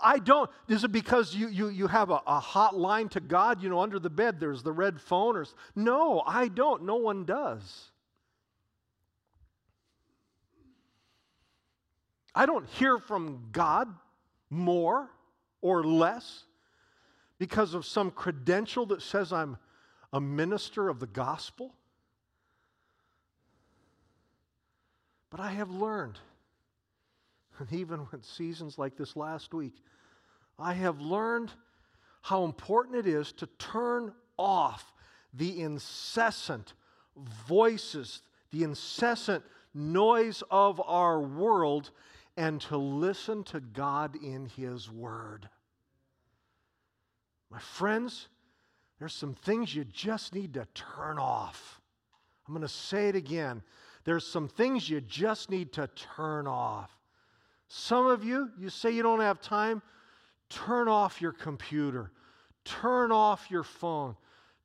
[0.00, 0.50] I don't.
[0.68, 3.62] Is it because you, you, you have a, a hot line to God?
[3.62, 5.36] You know, under the bed there's the red phone?
[5.36, 6.82] Or, no, I don't.
[6.82, 7.90] No one does.
[12.34, 13.94] I don't hear from God
[14.50, 15.08] more
[15.60, 16.42] or less
[17.38, 19.56] because of some credential that says I'm
[20.12, 21.74] a minister of the gospel.
[25.30, 26.20] But I have learned,
[27.58, 29.74] and even with seasons like this last week,
[30.58, 31.50] I have learned
[32.22, 34.92] how important it is to turn off
[35.32, 36.74] the incessant
[37.48, 39.44] voices, the incessant
[39.74, 41.90] noise of our world,
[42.36, 45.48] and to listen to God in His Word.
[47.54, 48.26] My friends,
[48.98, 51.80] there's some things you just need to turn off.
[52.48, 53.62] I'm going to say it again.
[54.02, 56.90] There's some things you just need to turn off.
[57.68, 59.82] Some of you, you say you don't have time,
[60.50, 62.10] turn off your computer,
[62.64, 64.16] turn off your phone,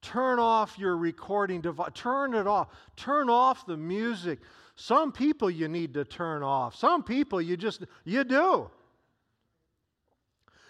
[0.01, 4.39] turn off your recording device, turn it off, turn off the music.
[4.75, 6.75] Some people you need to turn off.
[6.75, 8.71] Some people you just, you do.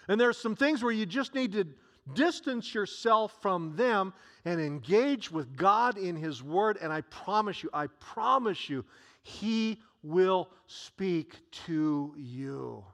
[0.06, 1.66] And there's some things where you just need to
[2.14, 4.12] Distance yourself from them
[4.44, 6.78] and engage with God in His Word.
[6.80, 8.84] And I promise you, I promise you,
[9.22, 11.36] He will speak
[11.66, 12.84] to you.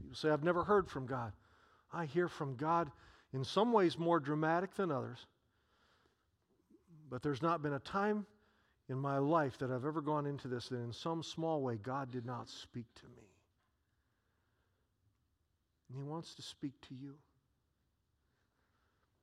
[0.00, 1.32] People say, I've never heard from God.
[1.92, 2.90] I hear from God
[3.32, 5.26] in some ways more dramatic than others.
[7.10, 8.26] But there's not been a time
[8.88, 12.10] in my life that I've ever gone into this that in some small way God
[12.10, 13.25] did not speak to me.
[15.88, 17.14] And He wants to speak to you.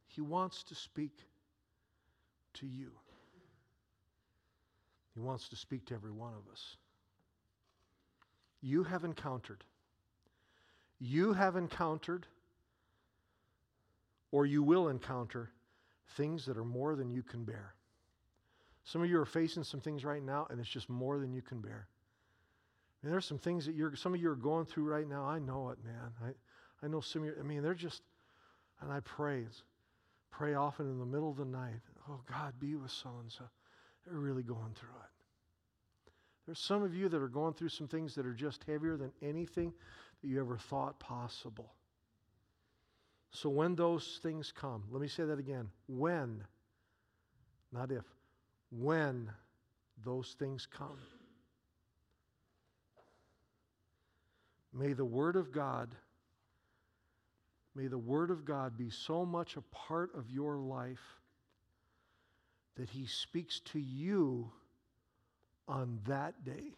[0.07, 1.17] He wants to speak
[2.55, 2.91] to you.
[5.13, 6.77] He wants to speak to every one of us.
[8.61, 9.63] You have encountered,
[10.99, 12.25] you have encountered,
[14.31, 15.51] or you will encounter
[16.15, 17.73] things that are more than you can bear.
[18.85, 21.41] Some of you are facing some things right now, and it's just more than you
[21.41, 21.87] can bear.
[23.01, 25.25] And there's some things that you're, some of you are going through right now.
[25.25, 26.35] I know it, man.
[26.83, 28.01] I, know some of you, I mean, they're just,
[28.81, 29.45] and I pray,
[30.31, 31.81] pray often in the middle of the night.
[32.09, 33.45] Oh, God, be with so and so.
[34.05, 36.11] They're really going through it.
[36.45, 39.11] There's some of you that are going through some things that are just heavier than
[39.21, 39.73] anything
[40.21, 41.73] that you ever thought possible.
[43.31, 45.69] So when those things come, let me say that again.
[45.87, 46.43] When,
[47.71, 48.03] not if,
[48.71, 49.29] when
[50.03, 50.99] those things come,
[54.73, 55.95] may the Word of God
[57.75, 61.19] May the Word of God be so much a part of your life
[62.75, 64.51] that He speaks to you
[65.67, 66.75] on that day,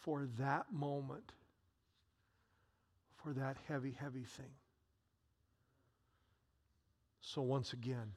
[0.00, 1.32] for that moment,
[3.22, 4.50] for that heavy, heavy thing.
[7.20, 8.12] So, once again,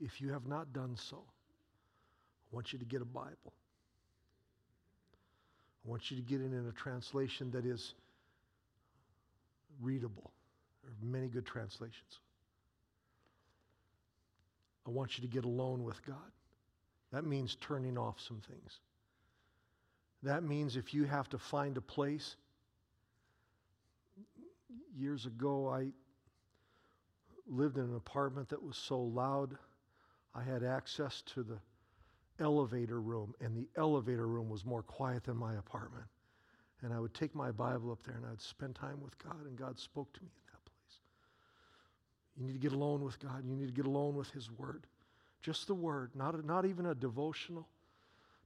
[0.00, 3.52] if you have not done so, I want you to get a Bible.
[5.84, 7.94] I want you to get it in a translation that is
[9.80, 10.30] readable.
[10.82, 12.20] There are many good translations.
[14.86, 16.16] I want you to get alone with God.
[17.12, 18.80] That means turning off some things.
[20.22, 22.36] That means if you have to find a place.
[24.96, 25.92] Years ago, I
[27.46, 29.56] lived in an apartment that was so loud,
[30.34, 31.58] I had access to the
[32.38, 36.06] elevator room, and the elevator room was more quiet than my apartment.
[36.82, 39.56] And I would take my Bible up there and I'd spend time with God, and
[39.56, 41.00] God spoke to me in that place.
[42.36, 43.44] You need to get alone with God.
[43.44, 44.86] You need to get alone with His Word.
[45.42, 47.68] Just the Word, not, a, not even a devotional,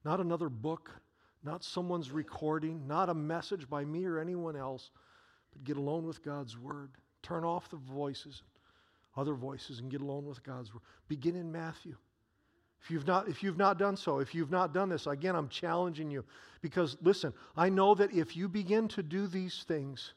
[0.05, 0.91] not another book,
[1.45, 4.91] not someone's recording, not a message by me or anyone else,
[5.53, 6.91] but get alone with God's Word.
[7.23, 8.43] Turn off the voices,
[9.17, 10.83] other voices, and get alone with God's Word.
[11.09, 11.97] Begin in Matthew.
[12.85, 15.49] If you've not, if you've not done so, if you've not done this, again, I'm
[15.49, 16.23] challenging you.
[16.61, 20.13] Because listen, I know that if you begin to do these things,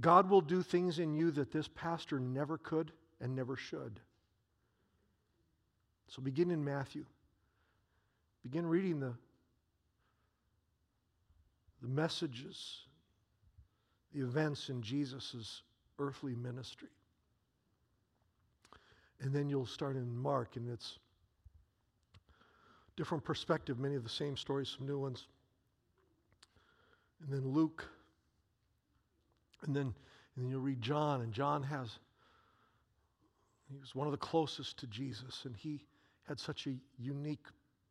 [0.00, 4.00] God will do things in you that this pastor never could and never should.
[6.08, 7.04] So begin in Matthew.
[8.42, 9.12] Begin reading the,
[11.82, 12.80] the messages,
[14.14, 15.62] the events in Jesus'
[15.98, 16.88] earthly ministry.
[19.24, 20.98] And then you'll start in Mark, and it's
[22.94, 25.26] different perspective, many of the same stories, some new ones.
[27.22, 27.88] And then Luke.
[29.62, 29.94] And then,
[30.36, 31.98] and then you'll read John, and John has,
[33.70, 35.82] he was one of the closest to Jesus, and he
[36.28, 37.46] had such a unique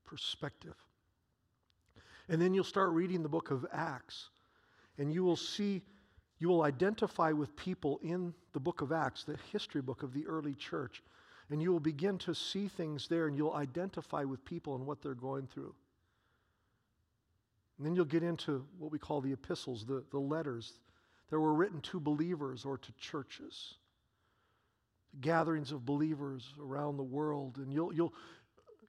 [0.06, 0.76] perspective.
[2.30, 4.30] And then you'll start reading the book of Acts,
[5.00, 5.82] and you will see,
[6.38, 10.28] you will identify with people in the book of Acts, the history book of the
[10.28, 11.02] early church,
[11.54, 15.04] and you will begin to see things there, and you'll identify with people and what
[15.04, 15.76] they're going through.
[17.78, 20.74] And then you'll get into what we call the epistles, the, the letters
[21.30, 23.76] that were written to believers or to churches,
[25.22, 27.58] gatherings of believers around the world.
[27.58, 28.16] And you'll, you'll,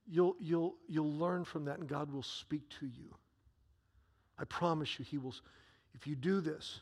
[0.09, 3.13] you'll, you'll, you'll learn from that, and God will speak to you.
[4.39, 5.35] I promise you, He will.
[5.93, 6.79] If you do this,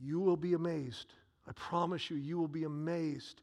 [0.00, 1.14] you will be amazed.
[1.48, 3.40] I promise you, you will be amazed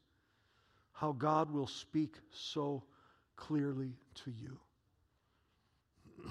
[1.02, 2.84] how God will speak so
[3.34, 4.56] clearly to you.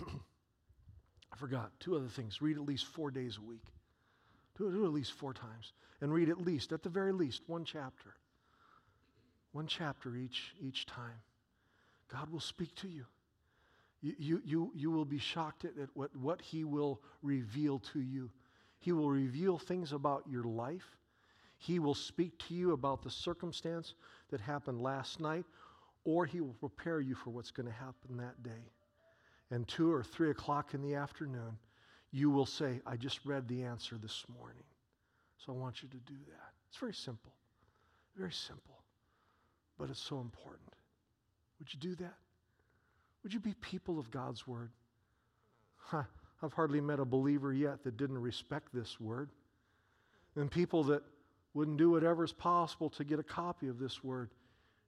[1.33, 2.41] I forgot two other things.
[2.41, 3.65] Read at least four days a week.
[4.57, 5.73] Do it, at least four times.
[5.99, 8.13] And read at least, at the very least, one chapter.
[9.51, 11.19] One chapter each, each time.
[12.07, 13.03] God will speak to you.
[14.01, 17.99] You, you, you, you will be shocked at, at what, what He will reveal to
[17.99, 18.31] you.
[18.79, 20.95] He will reveal things about your life.
[21.61, 23.93] He will speak to you about the circumstance
[24.31, 25.45] that happened last night,
[26.03, 28.71] or He will prepare you for what's going to happen that day.
[29.51, 31.57] And two or three o'clock in the afternoon,
[32.11, 34.63] you will say, I just read the answer this morning.
[35.45, 36.51] So I want you to do that.
[36.69, 37.31] It's very simple.
[38.17, 38.83] Very simple.
[39.77, 40.69] But it's so important.
[41.59, 42.15] Would you do that?
[43.23, 44.71] Would you be people of God's word?
[45.77, 46.03] Huh,
[46.41, 49.29] I've hardly met a believer yet that didn't respect this word.
[50.35, 51.03] And people that
[51.53, 54.29] wouldn't do whatever is possible to get a copy of this word.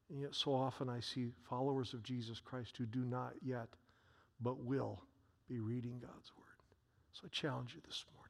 [0.09, 3.67] And yet, so often I see followers of Jesus Christ who do not yet,
[4.41, 5.01] but will
[5.49, 6.45] be reading God's word.
[7.13, 8.23] So I challenge you this morning.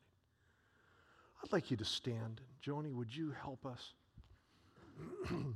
[1.43, 2.41] I'd like you to stand.
[2.65, 3.93] Joni, would you help us?
[5.29, 5.55] I'm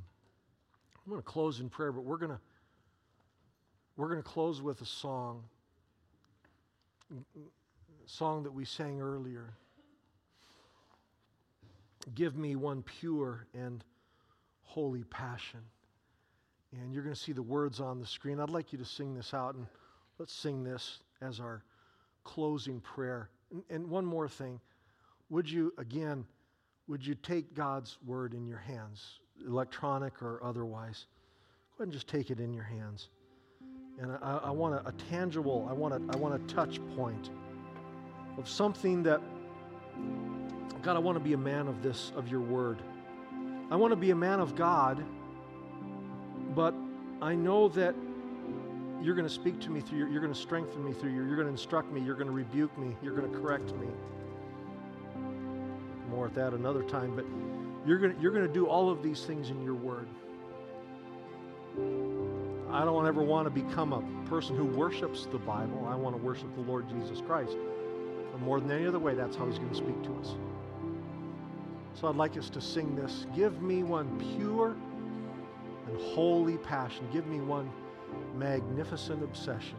[1.07, 2.39] going to close in prayer, but we're going to
[3.95, 5.43] we're going to close with a song.
[7.11, 9.53] A song that we sang earlier.
[12.15, 13.83] Give me one pure and
[14.61, 15.61] holy passion.
[16.71, 18.39] And you're going to see the words on the screen.
[18.39, 19.67] I'd like you to sing this out, and
[20.19, 21.63] let's sing this as our
[22.23, 23.29] closing prayer.
[23.51, 24.59] And, and one more thing.
[25.29, 26.25] Would you, again,
[26.87, 31.07] would you take God's word in your hands, electronic or otherwise?
[31.71, 33.09] Go ahead and just take it in your hands.
[33.99, 37.29] And I, I want a, a tangible, I want a, I want a touch point
[38.37, 39.21] of something that
[40.87, 42.77] God, I want to be a man of this, of your word.
[43.69, 45.03] I want to be a man of God,
[46.55, 46.73] but
[47.21, 47.93] I know that
[49.01, 51.25] you're going to speak to me through your, you're going to strengthen me through your,
[51.27, 53.87] you're going to instruct me, you're going to rebuke me, you're going to correct me.
[56.09, 57.25] More at that another time, but
[57.85, 60.07] you're going to, you're going to do all of these things in your word.
[62.71, 65.85] I don't ever want to become a person who worships the Bible.
[65.91, 67.57] I want to worship the Lord Jesus Christ.
[68.31, 70.35] But more than any other way, that's how he's going to speak to us.
[71.99, 73.25] So I'd like us to sing this.
[73.35, 74.75] Give me one pure
[75.87, 77.07] and holy passion.
[77.11, 77.71] Give me one
[78.35, 79.77] magnificent obsession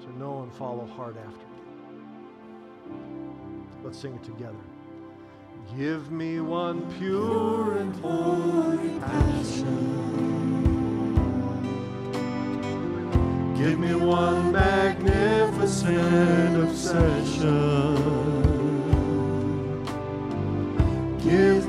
[0.00, 1.44] to know and follow hard after.
[3.84, 4.56] Let's sing it together.
[5.76, 9.92] Give me one pure and holy passion.
[13.54, 18.25] Give me one magnificent obsession.
[21.26, 21.65] Give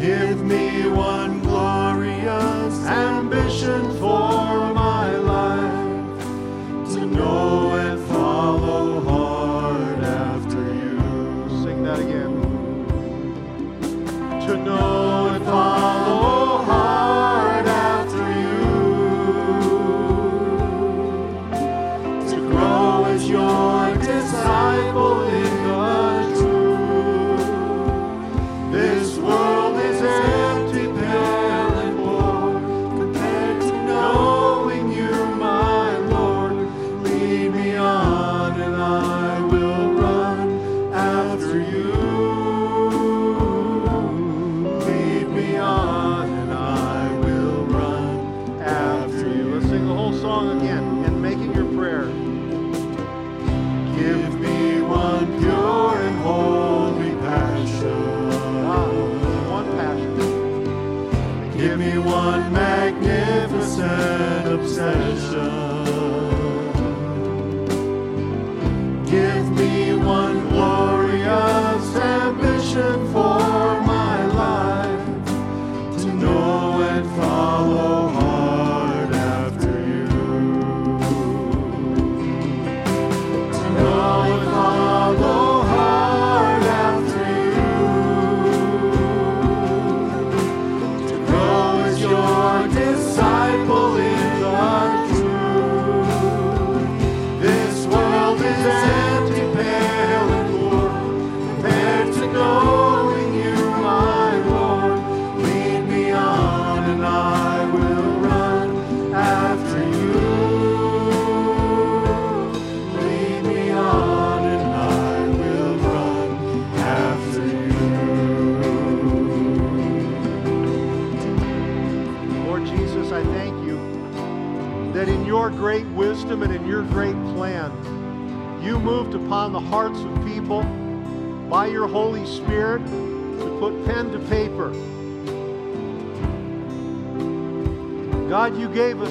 [0.00, 1.39] Give me one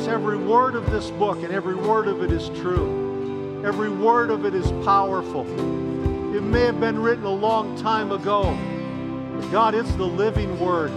[0.09, 3.61] every word of this book, and every word of it is true.
[3.63, 5.45] Every word of it is powerful.
[6.35, 8.57] It may have been written a long time ago,
[9.35, 10.91] but God, it's the living word.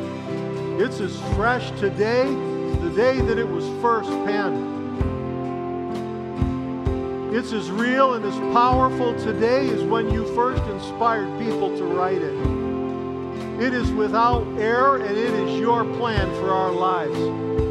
[0.81, 4.73] It's as fresh today as the day that it was first penned.
[7.37, 12.23] It's as real and as powerful today as when you first inspired people to write
[12.23, 12.35] it.
[13.63, 17.62] It is without error and it is your plan for our lives.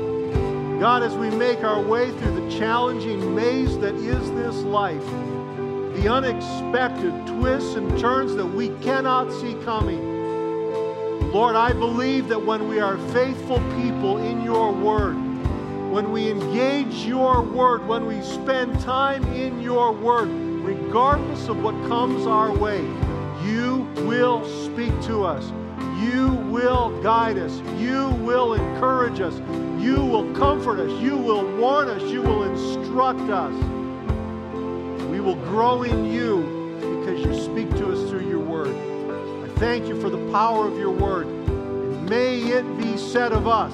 [0.82, 5.06] God, as we make our way through the challenging maze that is this life,
[5.94, 10.02] the unexpected twists and turns that we cannot see coming,
[11.32, 15.14] Lord, I believe that when we are faithful people in your word,
[15.92, 20.30] when we engage your word, when we spend time in your word,
[20.66, 22.82] regardless of what comes our way,
[23.46, 25.46] you will speak to us.
[26.02, 27.62] You will guide us.
[27.78, 29.40] You will encourage us.
[29.82, 31.02] You will comfort us.
[31.02, 32.04] You will warn us.
[32.12, 33.54] You will instruct us.
[35.10, 36.44] We will grow in you
[36.80, 38.76] because you speak to us through your word.
[39.44, 41.26] I thank you for the power of your word.
[41.26, 43.74] And may it be said of us,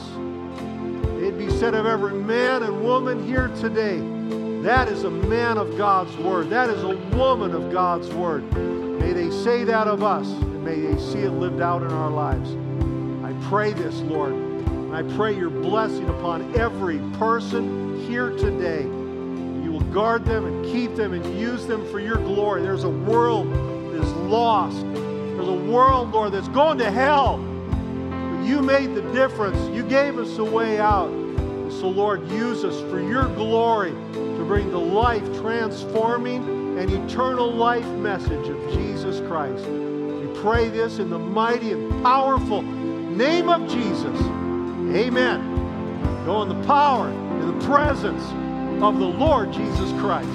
[1.21, 3.99] it be said of every man and woman here today,
[4.63, 6.49] that is a man of God's word.
[6.49, 8.43] That is a woman of God's word.
[8.53, 12.09] May they say that of us, and may they see it lived out in our
[12.09, 12.55] lives.
[13.23, 14.46] I pray this, Lord.
[14.97, 18.81] I pray your blessing upon every person here today.
[18.81, 22.63] You will guard them and keep them and use them for your glory.
[22.63, 24.81] There's a world that is lost.
[24.91, 27.37] There's a world, Lord, that's going to hell.
[27.37, 29.59] But you made the difference.
[29.69, 31.11] You gave us a way out.
[31.69, 37.85] So, Lord, use us for your glory to bring the life transforming and eternal life
[37.85, 39.63] message of Jesus Christ.
[39.63, 44.19] We pray this in the mighty and powerful name of Jesus.
[44.95, 46.23] Amen.
[46.25, 48.23] Go in the power and the presence
[48.81, 50.29] of the Lord Jesus Christ.